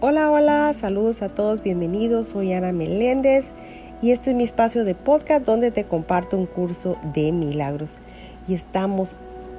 [0.00, 2.28] Hola, hola, saludos a todos, bienvenidos.
[2.28, 3.46] Soy Ana Meléndez
[4.00, 7.90] y este es mi espacio de podcast donde te comparto un curso de milagros.
[8.46, 9.16] Y estamos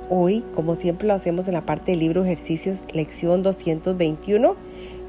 [0.10, 4.55] hoy, como siempre lo hacemos en la parte del libro ejercicios, lección 221,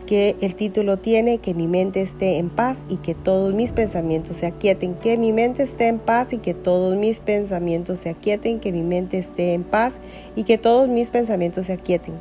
[0.05, 4.39] que el título tiene que mi mente esté en paz y que todos mis pensamientos
[4.39, 8.59] se aquieten, que mi mente esté en paz y que todos mis pensamientos se aquieten,
[8.59, 9.95] que mi mente esté en paz
[10.35, 12.15] y que todos mis pensamientos se aquieten.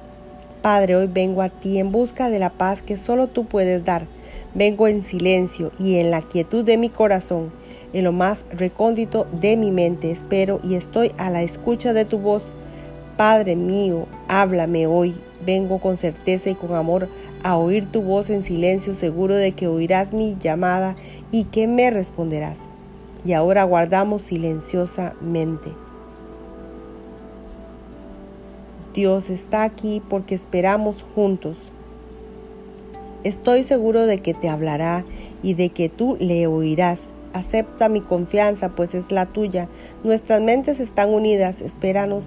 [0.62, 4.08] Padre, hoy vengo a ti en busca de la paz que solo tú puedes dar.
[4.54, 7.54] Vengo en silencio y en la quietud de mi corazón,
[7.94, 10.12] en lo más recóndito de mi mente.
[10.12, 12.54] Espero y estoy a la escucha de tu voz.
[13.16, 15.16] Padre mío, háblame hoy.
[15.46, 17.08] Vengo con certeza y con amor
[17.42, 20.98] a oír tu voz en silencio, seguro de que oirás mi llamada
[21.32, 22.60] y que me responderás.
[23.24, 25.70] Y ahora guardamos silenciosamente.
[28.94, 31.72] Dios está aquí porque esperamos juntos.
[33.24, 35.06] Estoy seguro de que te hablará
[35.44, 37.14] y de que tú le oirás.
[37.34, 39.70] Acepta mi confianza, pues es la tuya.
[40.04, 41.62] Nuestras mentes están unidas.
[41.62, 42.24] Espéranos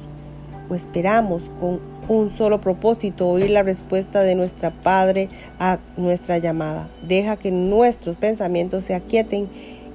[0.68, 5.28] o esperamos con un solo propósito, oír la respuesta de nuestra Padre
[5.58, 6.90] a nuestra llamada.
[7.06, 9.48] Deja que nuestros pensamientos se aquieten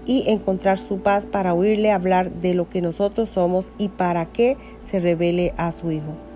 [0.05, 4.57] y encontrar su paz para oírle hablar de lo que nosotros somos y para que
[4.89, 6.26] se revele a su Hijo.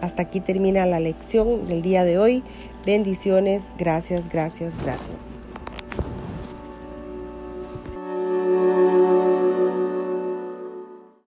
[0.00, 2.42] Hasta aquí termina la lección del día de hoy.
[2.86, 5.16] Bendiciones, gracias, gracias, gracias.